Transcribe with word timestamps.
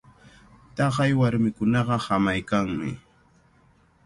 Taqay 0.75 1.11
warmikunaqa 1.19 1.95
hamaykanmi. 2.05 2.91